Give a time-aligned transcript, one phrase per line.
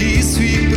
[0.00, 0.69] tem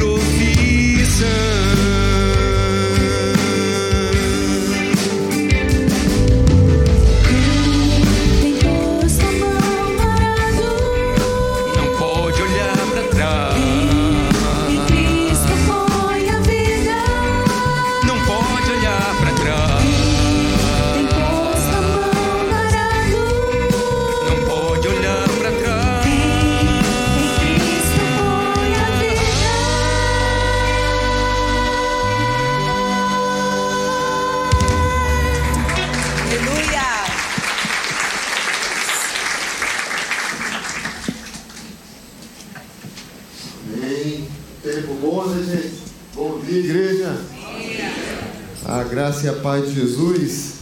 [49.64, 50.54] e paz de Jesus.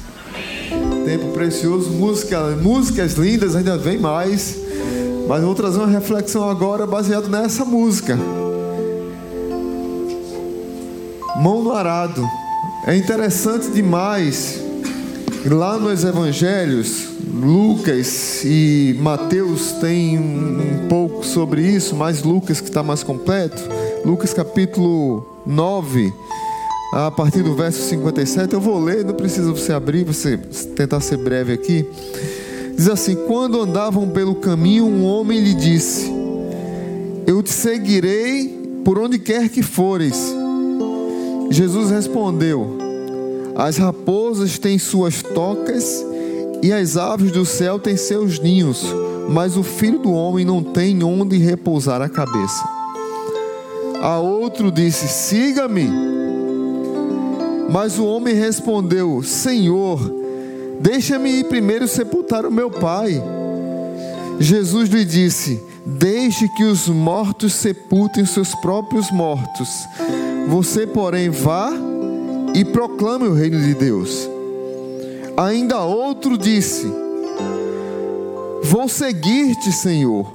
[1.06, 4.58] Tempo precioso, música, músicas lindas, ainda vem mais.
[5.28, 8.18] Mas vou trazer uma reflexão agora baseado nessa música.
[11.38, 12.26] Mão no arado.
[12.86, 14.60] É interessante demais.
[15.46, 22.84] Lá nos evangelhos, Lucas e Mateus têm um pouco sobre isso, mas Lucas que está
[22.84, 23.62] mais completo.
[24.06, 26.14] Lucas capítulo 9,
[26.92, 28.54] a partir do verso 57.
[28.54, 30.38] Eu vou ler, não precisa você abrir, você
[30.76, 31.86] tentar ser breve aqui.
[32.76, 36.12] Diz assim: Quando andavam pelo caminho, um homem lhe disse:
[37.26, 40.36] Eu te seguirei por onde quer que fores.
[41.50, 42.78] Jesus respondeu:
[43.56, 46.06] As raposas têm suas tocas
[46.62, 48.86] e as aves do céu têm seus ninhos,
[49.30, 52.64] mas o filho do homem não tem onde repousar a cabeça.
[54.02, 56.21] A outro disse: Siga-me.
[57.72, 60.00] Mas o homem respondeu: Senhor,
[60.82, 63.22] deixa-me ir primeiro sepultar o meu pai.
[64.40, 69.70] Jesus lhe disse: Deixe que os mortos sepultem seus próprios mortos.
[70.48, 71.72] Você, porém, vá
[72.54, 74.30] e proclame o reino de Deus.
[75.38, 76.92] Ainda outro disse:
[78.64, 80.30] Vou seguir-te, Senhor,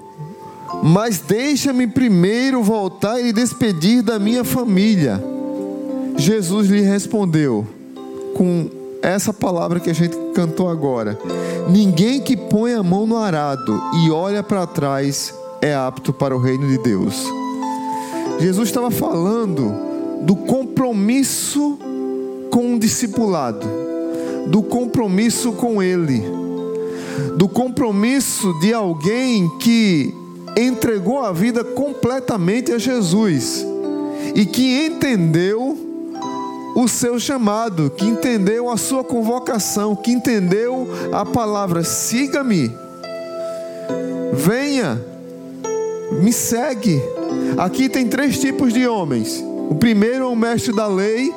[0.82, 5.35] mas deixa-me primeiro voltar e despedir da minha família.
[6.16, 7.66] Jesus lhe respondeu
[8.34, 8.68] com
[9.02, 11.18] essa palavra que a gente cantou agora.
[11.68, 16.40] Ninguém que põe a mão no arado e olha para trás é apto para o
[16.40, 17.24] reino de Deus.
[18.38, 19.72] Jesus estava falando
[20.22, 21.78] do compromisso
[22.50, 23.66] com o discipulado,
[24.48, 26.22] do compromisso com Ele,
[27.36, 30.14] do compromisso de alguém que
[30.56, 33.64] entregou a vida completamente a Jesus
[34.34, 35.65] e que entendeu
[36.76, 42.70] o seu chamado, que entendeu a sua convocação, que entendeu a palavra: siga-me,
[44.34, 45.02] venha,
[46.22, 47.00] me segue.
[47.56, 49.42] Aqui tem três tipos de homens.
[49.70, 51.32] O primeiro é o mestre da lei,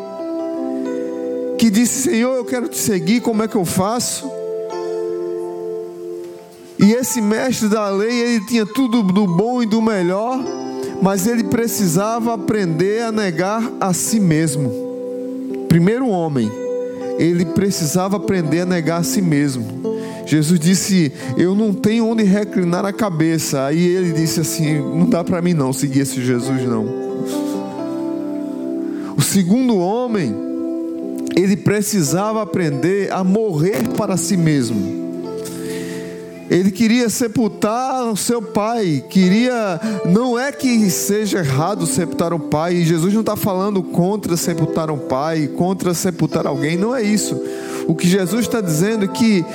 [1.57, 4.29] que disse: Senhor, eu quero te seguir, como é que eu faço?
[6.77, 10.37] E esse mestre da lei, ele tinha tudo do bom e do melhor,
[11.01, 14.88] mas ele precisava aprender a negar a si mesmo
[15.69, 16.51] primeiro homem,
[17.17, 19.65] ele precisava aprender a negar a si mesmo.
[20.25, 23.65] Jesus disse: Eu não tenho onde reclinar a cabeça.
[23.65, 26.85] Aí ele disse assim: Não dá para mim não seguir esse Jesus, não.
[29.15, 30.35] O segundo homem,
[31.35, 35.08] ele precisava aprender a morrer para si mesmo.
[36.49, 39.79] Ele queria sepultar o seu pai, queria.
[40.05, 44.89] Não é que seja errado sepultar o pai, e Jesus não está falando contra sepultar
[44.89, 47.39] um pai, contra sepultar alguém, não é isso.
[47.87, 49.45] O que Jesus está dizendo é que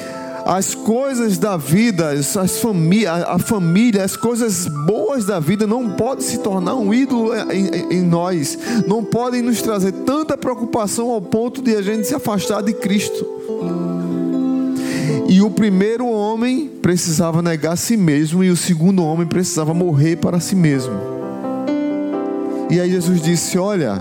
[0.45, 6.25] as coisas da vida, as famí a família, as coisas boas da vida não podem
[6.25, 11.63] se tornar um ídolo em, em, nós, não podem nos trazer tanta preocupação ao ponto
[11.63, 13.27] de a gente se afastar de Cristo.
[15.35, 20.15] E o primeiro homem precisava negar a si mesmo, e o segundo homem precisava morrer
[20.15, 20.95] para si mesmo.
[22.71, 24.01] E aí Jesus disse: Olha,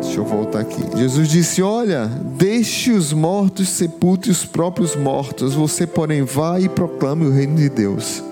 [0.00, 0.80] deixa eu voltar aqui.
[0.96, 2.06] Jesus disse: Olha,
[2.38, 7.68] deixe os mortos sepultem os próprios mortos, você, porém, vá e proclame o reino de
[7.68, 8.22] Deus.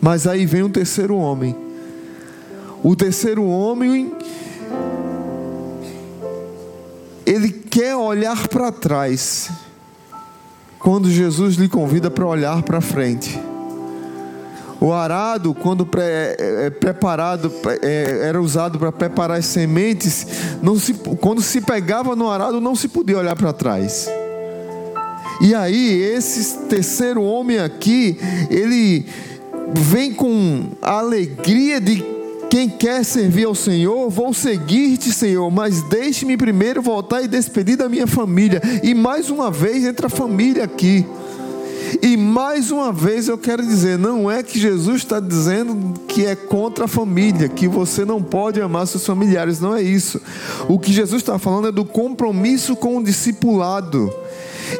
[0.00, 1.56] Mas aí vem o terceiro homem.
[2.84, 4.12] O terceiro homem
[7.70, 9.48] quer olhar para trás,
[10.78, 13.40] quando Jesus lhe convida para olhar para frente.
[14.80, 16.36] O arado, quando pre, é,
[16.66, 17.52] é preparado,
[17.82, 20.26] é, era usado para preparar as sementes,
[20.62, 24.08] não se, quando se pegava no arado, não se podia olhar para trás.
[25.40, 28.18] E aí, esse terceiro homem aqui,
[28.50, 29.06] ele
[29.74, 32.19] vem com a alegria de
[32.50, 37.88] quem quer servir ao Senhor, vou seguir-te, Senhor, mas deixe-me primeiro voltar e despedir da
[37.88, 38.60] minha família.
[38.82, 41.06] E mais uma vez entra a família aqui.
[42.02, 46.34] E mais uma vez eu quero dizer: não é que Jesus está dizendo que é
[46.34, 50.20] contra a família, que você não pode amar seus familiares, não é isso.
[50.68, 54.12] O que Jesus está falando é do compromisso com o discipulado,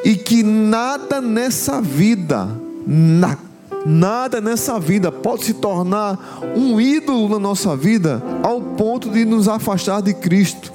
[0.04, 2.48] e que nada nessa vida,
[2.86, 3.49] nada
[3.84, 6.18] Nada nessa vida pode se tornar
[6.54, 10.72] um ídolo na nossa vida ao ponto de nos afastar de Cristo.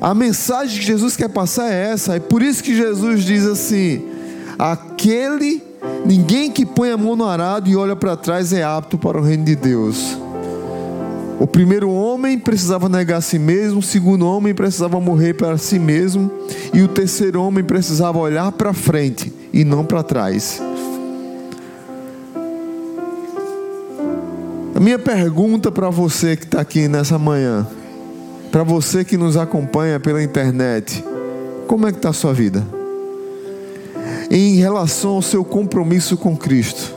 [0.00, 4.06] A mensagem que Jesus quer passar é essa, é por isso que Jesus diz assim:
[4.58, 5.62] aquele,
[6.04, 9.22] ninguém que põe a mão no arado e olha para trás é apto para o
[9.22, 10.16] reino de Deus.
[11.40, 15.78] O primeiro homem precisava negar a si mesmo, o segundo homem precisava morrer para si
[15.78, 16.30] mesmo,
[16.74, 20.62] e o terceiro homem precisava olhar para frente e não para trás.
[24.72, 27.66] A minha pergunta para você que está aqui nessa manhã,
[28.52, 31.04] para você que nos acompanha pela internet,
[31.66, 32.64] como é que está a sua vida?
[34.30, 36.94] Em relação ao seu compromisso com Cristo.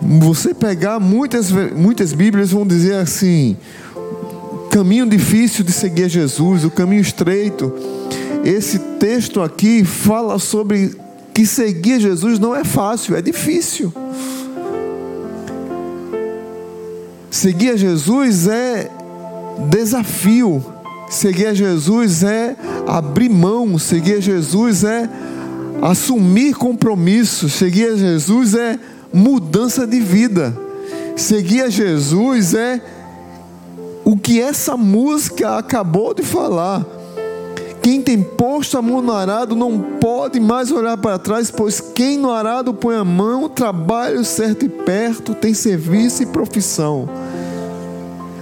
[0.00, 3.56] Você pegar muitas, muitas Bíblias vão dizer assim:
[4.70, 7.72] caminho difícil de seguir Jesus, o caminho estreito.
[8.44, 10.94] Esse texto aqui fala sobre
[11.34, 13.92] que seguir Jesus não é fácil, é difícil.
[17.28, 18.88] Seguir a Jesus é
[19.68, 20.64] desafio.
[21.10, 23.76] Seguir a Jesus é abrir mão.
[23.76, 25.10] Seguir a Jesus é
[25.82, 27.50] assumir compromisso.
[27.50, 28.78] Seguir a Jesus é
[29.12, 30.56] mudança de vida.
[31.16, 32.80] Seguir a Jesus é
[34.04, 36.86] o que essa música acabou de falar.
[37.84, 42.16] Quem tem posto a mão no arado não pode mais olhar para trás, pois quem
[42.16, 47.06] no arado põe a mão, trabalho certo e perto, tem serviço e profissão.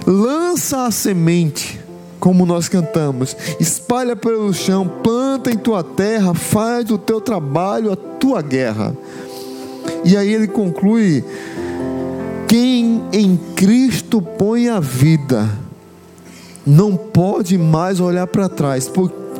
[0.07, 1.77] Lança a semente,
[2.21, 7.97] como nós cantamos, espalha pelo chão, planta em tua terra, faz o teu trabalho, a
[7.97, 8.95] tua guerra.
[10.05, 11.21] E aí ele conclui:
[12.47, 15.49] quem em Cristo põe a vida,
[16.65, 18.87] não pode mais olhar para trás,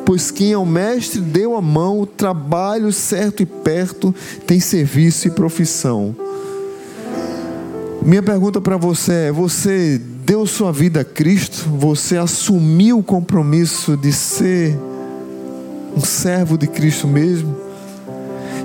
[0.04, 4.14] pois quem é o mestre deu a mão, o trabalho certo e perto
[4.46, 6.14] tem serviço e profissão.
[8.02, 11.68] Minha pergunta para você é: você deu sua vida a Cristo?
[11.78, 14.78] Você assumiu o compromisso de ser
[15.96, 17.56] um servo de Cristo mesmo?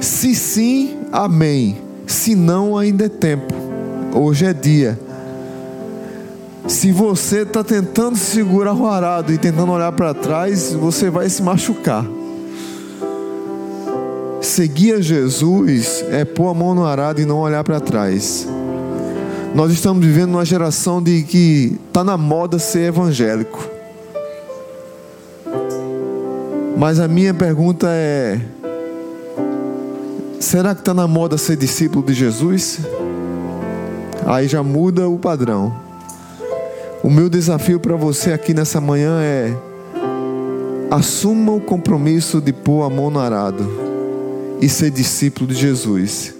[0.01, 1.77] Se sim, amém.
[2.05, 3.53] Se não, ainda é tempo.
[4.13, 5.00] Hoje é dia.
[6.67, 11.41] Se você está tentando segurar o arado e tentando olhar para trás, você vai se
[11.41, 12.05] machucar.
[14.41, 18.47] Seguir a Jesus é pôr a mão no arado e não olhar para trás.
[19.53, 23.67] Nós estamos vivendo uma geração de que está na moda ser evangélico.
[26.77, 28.39] Mas a minha pergunta é:
[30.39, 32.79] será que está na moda ser discípulo de Jesus?
[34.25, 35.88] Aí já muda o padrão.
[37.01, 39.56] O meu desafio para você aqui nessa manhã é:
[40.91, 43.65] assuma o compromisso de pôr a mão no arado
[44.62, 46.38] e ser discípulo de Jesus.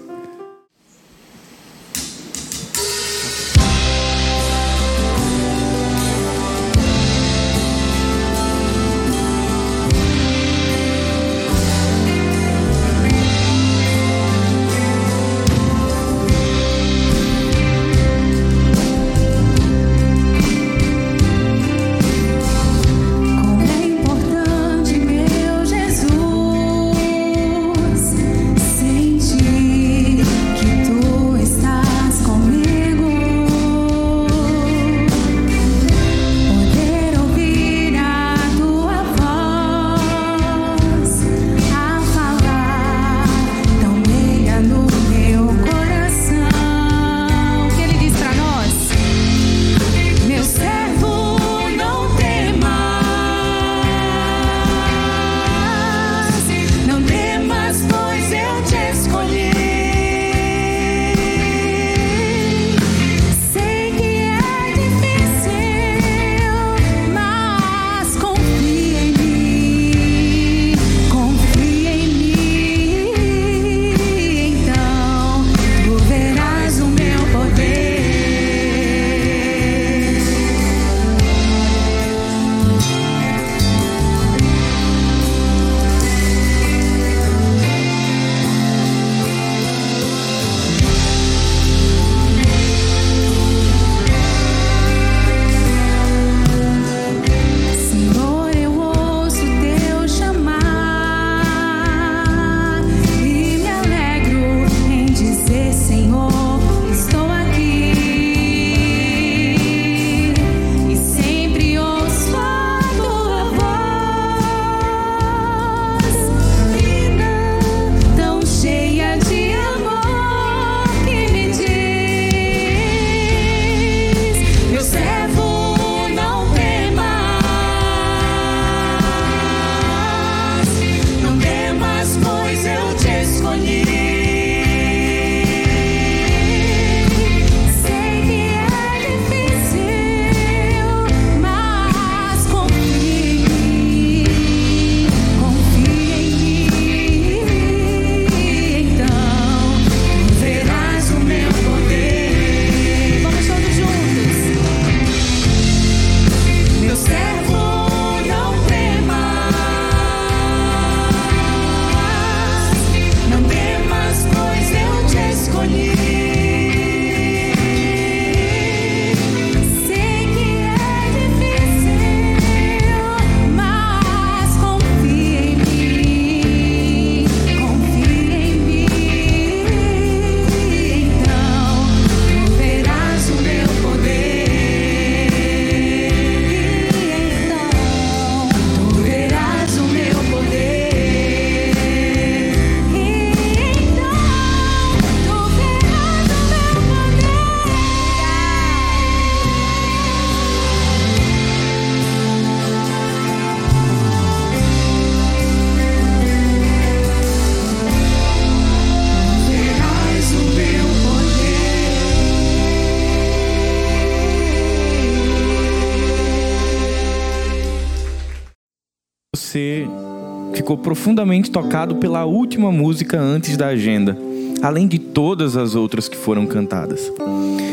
[220.70, 224.16] Ficou profundamente tocado pela última música antes da agenda,
[224.62, 227.12] além de todas as outras que foram cantadas.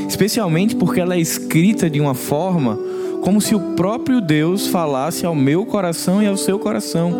[0.10, 2.76] Especialmente porque ela é escrita de uma forma
[3.22, 7.14] como se o próprio Deus falasse ao meu coração e ao seu coração.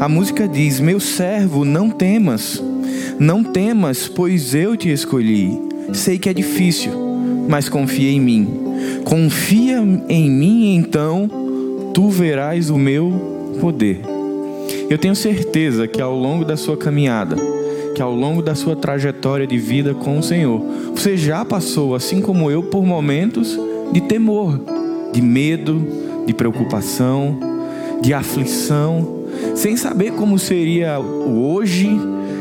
[0.00, 2.60] A música diz: Meu servo, não temas,
[3.16, 5.56] não temas, pois eu te escolhi.
[5.92, 6.90] Sei que é difícil,
[7.48, 8.48] mas confia em mim.
[9.04, 9.78] Confia
[10.08, 11.30] em mim, então
[11.94, 14.13] tu verás o meu poder.
[14.88, 17.36] Eu tenho certeza que ao longo da sua caminhada,
[17.94, 20.60] que ao longo da sua trajetória de vida com o Senhor,
[20.94, 23.58] você já passou, assim como eu, por momentos
[23.92, 24.60] de temor,
[25.12, 25.80] de medo,
[26.26, 27.38] de preocupação,
[28.00, 31.90] de aflição, sem saber como seria o hoje,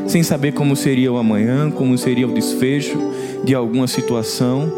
[0.08, 2.98] sem saber como seria o amanhã, como seria o desfecho
[3.44, 4.72] de alguma situação.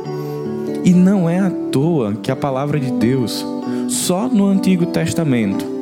[0.84, 3.46] E não é à toa que a palavra de Deus,
[3.88, 5.75] só no Antigo Testamento,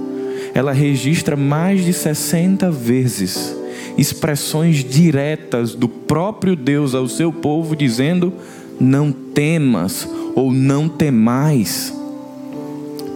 [0.53, 3.63] ela registra mais de 60 vezes
[3.97, 8.33] expressões diretas do próprio Deus ao seu povo, dizendo:
[8.79, 11.93] Não temas ou não temais,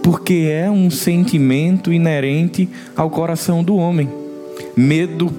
[0.02, 4.08] porque é um sentimento inerente ao coração do homem.
[4.76, 5.30] Medo,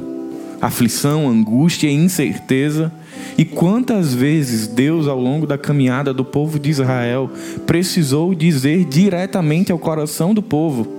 [0.61, 2.91] aflição, angústia incerteza.
[3.37, 7.29] E quantas vezes Deus, ao longo da caminhada do povo de Israel,
[7.65, 10.98] precisou dizer diretamente ao coração do povo,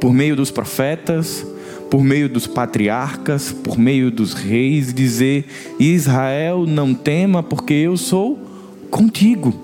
[0.00, 1.46] por meio dos profetas,
[1.90, 5.46] por meio dos patriarcas, por meio dos reis, dizer:
[5.78, 8.38] Israel, não tema, porque eu sou
[8.90, 9.54] contigo.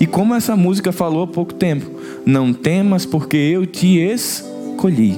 [0.00, 1.90] E como essa música falou há pouco tempo,
[2.24, 5.16] não temas, porque eu te escolhi.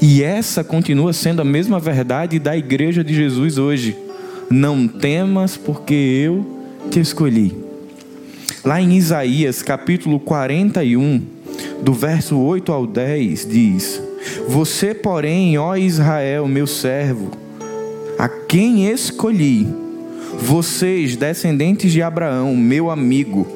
[0.00, 3.96] E essa continua sendo a mesma verdade da igreja de Jesus hoje.
[4.50, 6.46] Não temas, porque eu
[6.90, 7.54] te escolhi.
[8.64, 11.22] Lá em Isaías capítulo 41,
[11.82, 14.08] do verso 8 ao 10, diz:
[14.48, 17.30] você, porém, ó Israel, meu servo,
[18.18, 19.66] a quem escolhi,
[20.40, 23.46] vocês, descendentes de Abraão, meu amigo,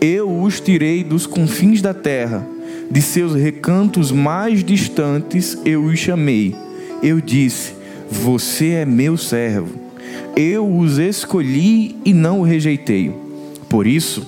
[0.00, 2.46] eu os tirei dos confins da terra,
[2.90, 6.54] de seus recantos mais distantes eu os chamei.
[7.02, 7.72] Eu disse:
[8.10, 9.88] Você é meu servo.
[10.36, 13.12] Eu os escolhi e não o rejeitei.
[13.68, 14.26] Por isso,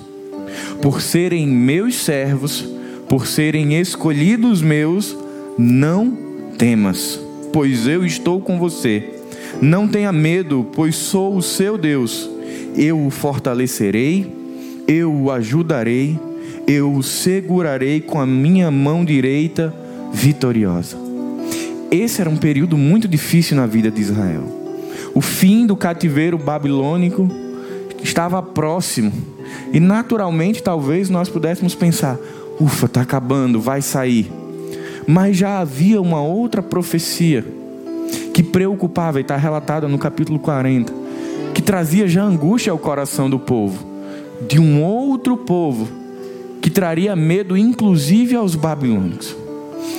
[0.83, 2.69] por serem meus servos,
[3.11, 5.19] por serem escolhidos meus,
[5.59, 6.17] não
[6.57, 7.19] temas,
[7.53, 9.03] pois eu estou com você.
[9.61, 12.31] Não tenha medo, pois sou o seu Deus.
[12.77, 14.33] Eu o fortalecerei,
[14.87, 16.17] eu o ajudarei,
[16.69, 19.75] eu o segurarei com a minha mão direita
[20.13, 20.97] vitoriosa.
[21.91, 24.45] Esse era um período muito difícil na vida de Israel.
[25.13, 27.29] O fim do cativeiro babilônico
[28.05, 29.13] estava próximo.
[29.73, 32.17] E naturalmente, talvez nós pudéssemos pensar:
[32.61, 34.31] ufa, está acabando, vai sair.
[35.07, 37.45] Mas já havia uma outra profecia
[38.35, 40.93] que preocupava, e está relatada no capítulo 40,
[41.55, 43.87] que trazia já angústia ao coração do povo,
[44.47, 45.89] de um outro povo
[46.61, 49.37] que traria medo, inclusive aos babilônicos.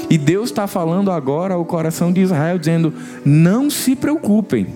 [0.09, 2.93] E Deus está falando agora ao coração de Israel, dizendo:
[3.25, 4.67] Não se preocupem,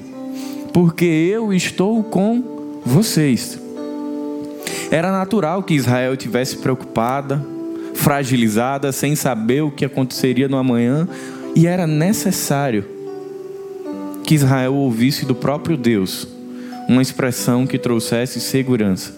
[0.74, 3.60] porque eu estou com vocês.
[4.92, 7.46] Era natural que Israel tivesse preocupada,
[7.96, 11.08] fragilizada, sem saber o que aconteceria no amanhã,
[11.56, 12.86] e era necessário
[14.24, 16.28] que Israel ouvisse do próprio Deus
[16.88, 19.14] uma expressão que trouxesse segurança.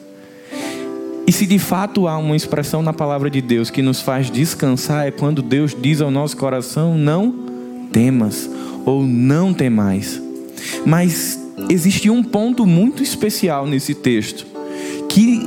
[1.25, 5.05] E se de fato há uma expressão na palavra de Deus que nos faz descansar,
[5.07, 7.33] é quando Deus diz ao nosso coração: não
[7.91, 8.49] temas
[8.85, 10.21] ou não temais.
[10.85, 11.37] Mas
[11.69, 14.45] existe um ponto muito especial nesse texto
[15.09, 15.41] que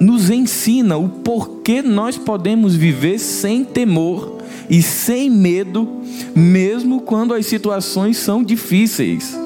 [0.00, 5.86] nos ensina o porquê nós podemos viver sem temor e sem medo,
[6.34, 9.38] mesmo quando as situações são difíceis.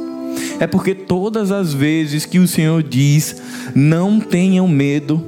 [0.60, 3.42] É porque todas as vezes que o Senhor diz,
[3.74, 5.20] não tenham medo,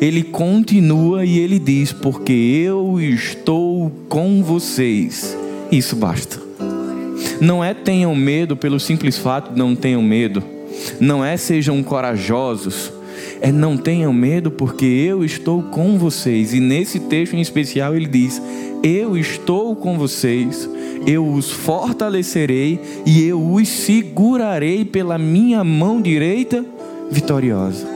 [0.00, 5.36] Ele continua e Ele diz, porque eu estou com vocês.
[5.70, 6.42] Isso basta.
[7.40, 10.42] Não é tenham medo pelo simples fato de não tenham medo.
[11.00, 12.92] Não é sejam corajosos
[13.44, 16.54] é não tenham medo, porque eu estou com vocês.
[16.54, 18.40] E nesse texto em especial ele diz:
[18.82, 20.66] Eu estou com vocês,
[21.06, 26.64] eu os fortalecerei e eu os segurarei pela minha mão direita
[27.10, 27.86] vitoriosa.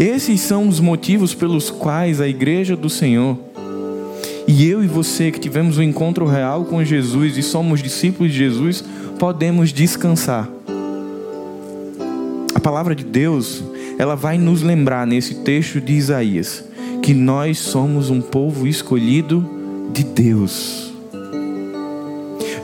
[0.00, 3.36] Esses são os motivos pelos quais a igreja do Senhor
[4.48, 8.38] e eu e você que tivemos um encontro real com Jesus e somos discípulos de
[8.38, 8.82] Jesus,
[9.18, 10.48] podemos descansar.
[12.54, 13.62] A palavra de Deus
[14.02, 16.64] ela vai nos lembrar nesse texto de Isaías
[17.00, 19.48] que nós somos um povo escolhido
[19.92, 20.92] de Deus.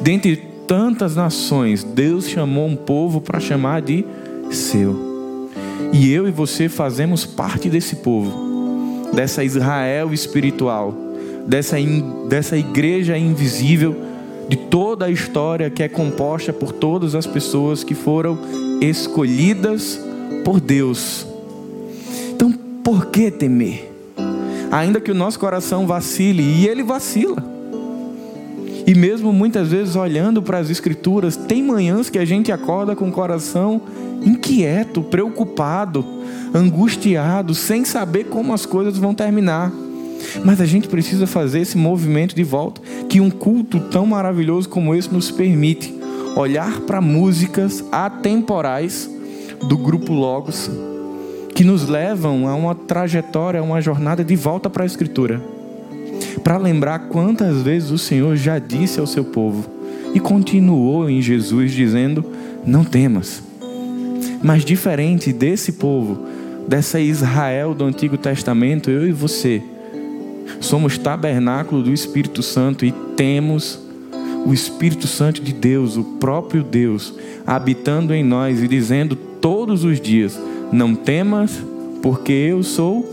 [0.01, 0.35] Dentre
[0.66, 4.05] tantas nações, Deus chamou um povo para chamar de
[4.51, 5.53] seu.
[5.92, 9.07] E eu e você fazemos parte desse povo.
[9.14, 10.92] dessa Israel espiritual,
[11.46, 11.77] dessa,
[12.29, 13.96] dessa igreja invisível,
[14.48, 18.37] de toda a história que é composta por todas as pessoas que foram
[18.81, 20.01] escolhidas
[20.44, 21.28] por Deus.
[22.88, 23.92] Por que temer?
[24.72, 27.44] Ainda que o nosso coração vacile, e ele vacila.
[28.87, 33.07] E mesmo muitas vezes olhando para as Escrituras, tem manhãs que a gente acorda com
[33.07, 33.83] o coração
[34.24, 36.03] inquieto, preocupado,
[36.55, 39.70] angustiado, sem saber como as coisas vão terminar.
[40.42, 44.94] Mas a gente precisa fazer esse movimento de volta que um culto tão maravilhoso como
[44.94, 45.94] esse nos permite
[46.35, 49.11] olhar para músicas atemporais
[49.68, 50.70] do grupo Logos
[51.59, 55.42] que nos levam a uma trajetória, a uma jornada de volta para a Escritura.
[56.44, 59.68] Para lembrar quantas vezes o Senhor já disse ao seu povo
[60.14, 62.25] e continuou em Jesus dizendo:
[62.64, 63.42] Não temas.
[64.40, 66.29] Mas diferente desse povo,
[66.68, 69.61] dessa Israel do Antigo Testamento, eu e você
[70.61, 73.81] somos tabernáculo do Espírito Santo e temos
[74.47, 80.01] o Espírito Santo de Deus, o próprio Deus, habitando em nós e dizendo todos os
[80.01, 80.38] dias:
[80.73, 81.63] Não temas,
[82.03, 83.05] porque eu sou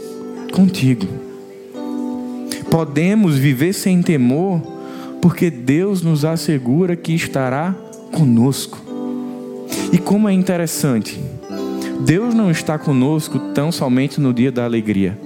[0.51, 1.07] contigo.
[2.69, 4.61] Podemos viver sem temor,
[5.21, 7.73] porque Deus nos assegura que estará
[8.11, 8.81] conosco.
[9.91, 11.19] E como é interessante,
[12.01, 15.17] Deus não está conosco tão somente no dia da alegria.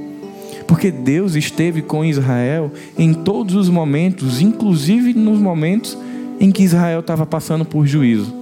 [0.67, 5.97] Porque Deus esteve com Israel em todos os momentos, inclusive nos momentos
[6.39, 8.33] em que Israel estava passando por juízo.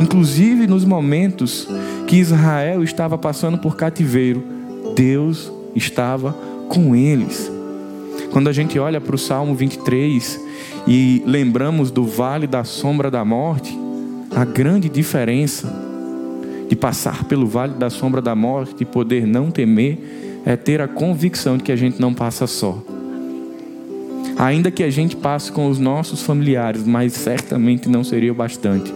[0.00, 1.68] Inclusive nos momentos
[2.08, 4.42] que Israel estava passando por cativeiro,
[4.96, 6.32] Deus estava
[6.70, 7.52] com eles.
[8.32, 10.40] Quando a gente olha para o Salmo 23
[10.86, 13.78] e lembramos do vale da sombra da morte,
[14.34, 15.70] a grande diferença
[16.66, 20.88] de passar pelo vale da sombra da morte e poder não temer é ter a
[20.88, 22.82] convicção de que a gente não passa só.
[24.38, 28.94] Ainda que a gente passe com os nossos familiares, mas certamente não seria o bastante.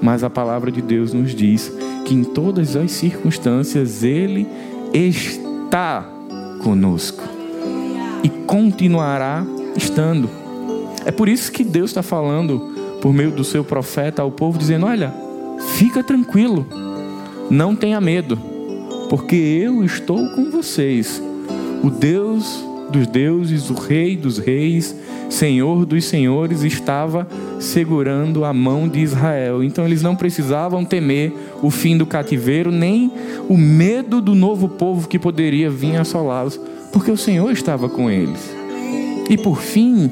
[0.00, 1.70] Mas a palavra de Deus nos diz
[2.04, 4.46] que em todas as circunstâncias Ele
[4.92, 6.06] está
[6.62, 7.22] conosco
[8.22, 9.44] e continuará
[9.76, 10.28] estando.
[11.04, 14.86] É por isso que Deus está falando por meio do seu profeta ao povo, dizendo:
[14.86, 15.12] Olha,
[15.76, 16.66] fica tranquilo,
[17.50, 18.38] não tenha medo,
[19.10, 21.20] porque eu estou com vocês.
[21.82, 24.94] O Deus dos deuses, o Rei dos reis,
[25.32, 27.26] Senhor dos senhores, estava
[27.58, 29.64] segurando a mão de Israel.
[29.64, 33.10] Então eles não precisavam temer o fim do cativeiro, nem
[33.48, 36.60] o medo do novo povo que poderia vir assolá-los,
[36.92, 38.54] porque o Senhor estava com eles.
[39.30, 40.10] E por fim,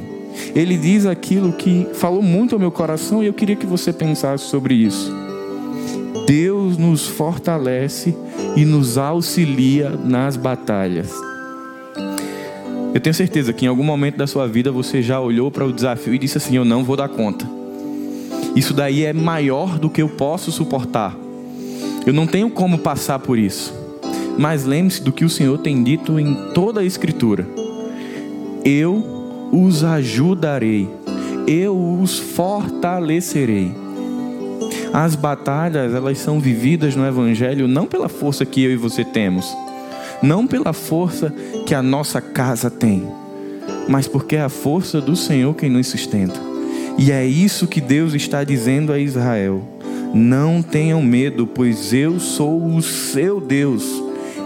[0.54, 4.44] ele diz aquilo que falou muito ao meu coração e eu queria que você pensasse
[4.44, 5.14] sobre isso.
[6.26, 8.16] Deus nos fortalece
[8.56, 11.29] e nos auxilia nas batalhas.
[12.92, 15.72] Eu tenho certeza que em algum momento da sua vida você já olhou para o
[15.72, 17.46] desafio e disse assim: Eu não vou dar conta.
[18.56, 21.16] Isso daí é maior do que eu posso suportar.
[22.04, 23.72] Eu não tenho como passar por isso.
[24.36, 27.46] Mas lembre-se do que o Senhor tem dito em toda a Escritura:
[28.64, 29.04] Eu
[29.52, 30.88] os ajudarei,
[31.46, 33.72] eu os fortalecerei.
[34.92, 39.46] As batalhas, elas são vividas no Evangelho não pela força que eu e você temos,
[40.22, 41.32] não pela força
[41.66, 43.06] que a nossa casa tem,
[43.88, 46.38] mas porque é a força do Senhor quem nos sustenta.
[46.98, 49.62] E é isso que Deus está dizendo a Israel:
[50.12, 53.84] não tenham medo, pois eu sou o seu Deus.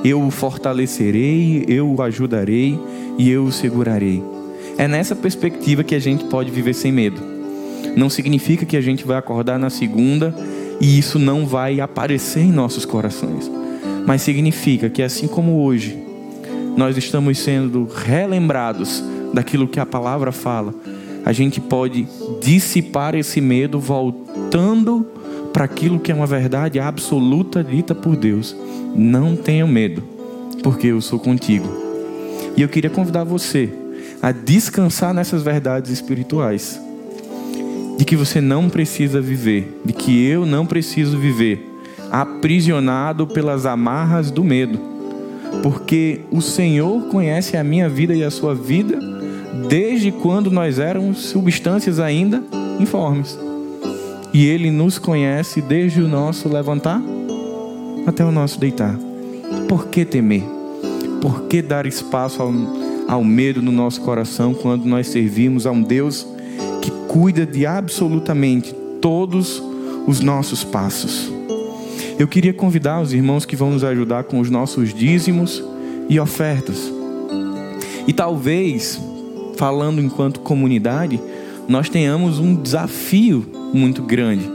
[0.04, 2.78] Eu o fortalecerei, eu o ajudarei
[3.16, 4.22] e eu o segurarei.
[4.76, 7.20] É nessa perspectiva que a gente pode viver sem medo.
[7.96, 10.34] Não significa que a gente vai acordar na segunda
[10.80, 13.50] e isso não vai aparecer em nossos corações.
[14.06, 15.98] Mas significa que assim como hoje
[16.76, 20.74] nós estamos sendo relembrados daquilo que a palavra fala,
[21.24, 22.06] a gente pode
[22.40, 25.06] dissipar esse medo voltando
[25.52, 28.54] para aquilo que é uma verdade absoluta dita por Deus.
[28.94, 30.02] Não tenha medo,
[30.62, 31.66] porque eu sou contigo.
[32.56, 33.72] E eu queria convidar você
[34.20, 36.80] a descansar nessas verdades espirituais.
[37.96, 41.73] De que você não precisa viver, de que eu não preciso viver
[42.14, 44.78] aprisionado pelas amarras do medo.
[45.64, 48.96] Porque o Senhor conhece a minha vida e a sua vida
[49.68, 52.40] desde quando nós éramos substâncias ainda
[52.78, 53.36] informes.
[54.32, 57.02] E Ele nos conhece desde o nosso levantar
[58.06, 58.96] até o nosso deitar.
[59.68, 60.44] Por que temer?
[61.20, 62.52] Por que dar espaço ao
[63.06, 66.26] ao medo no nosso coração quando nós servimos a um Deus
[66.80, 69.62] que cuida de absolutamente todos
[70.06, 71.43] os nossos passos.
[72.18, 75.62] Eu queria convidar os irmãos que vão nos ajudar com os nossos dízimos
[76.08, 76.92] e ofertas.
[78.06, 79.00] E talvez,
[79.56, 81.20] falando enquanto comunidade,
[81.66, 84.48] nós tenhamos um desafio muito grande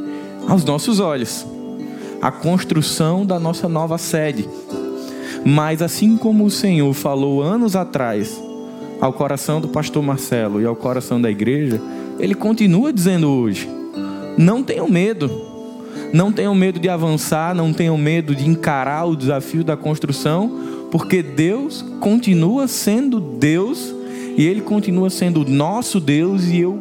[0.48, 1.46] aos nossos olhos
[2.22, 4.48] a construção da nossa nova sede.
[5.46, 8.42] Mas assim como o Senhor falou anos atrás
[9.00, 11.82] ao coração do pastor Marcelo e ao coração da igreja,
[12.20, 13.70] ele continua dizendo hoje:
[14.38, 15.49] não tenham medo.
[16.12, 21.22] Não tenham medo de avançar, não tenham medo de encarar o desafio da construção, porque
[21.22, 23.94] Deus continua sendo Deus
[24.36, 26.46] e Ele continua sendo nosso Deus.
[26.46, 26.80] E eu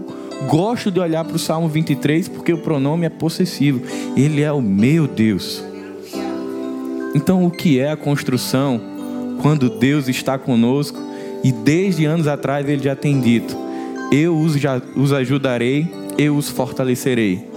[0.49, 3.83] gosto de olhar para o Salmo 23 porque o pronome é possessivo.
[4.17, 5.63] Ele é o meu Deus.
[7.15, 8.81] Então, o que é a construção
[9.43, 10.99] quando Deus está conosco
[11.43, 13.57] e desde anos atrás Ele já tem dito:
[14.11, 14.55] Eu os,
[14.97, 15.87] os ajudarei,
[16.17, 17.48] eu os fortalecerei.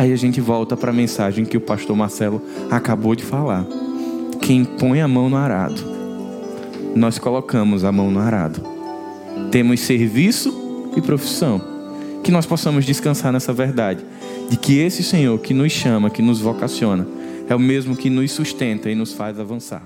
[0.00, 3.66] Aí a gente volta para a mensagem que o pastor Marcelo acabou de falar.
[4.40, 5.78] Quem põe a mão no arado,
[6.96, 8.62] nós colocamos a mão no arado.
[9.50, 11.60] Temos serviço e profissão.
[12.24, 14.02] Que nós possamos descansar nessa verdade,
[14.48, 17.06] de que esse Senhor que nos chama, que nos vocaciona,
[17.46, 19.82] é o mesmo que nos sustenta e nos faz avançar.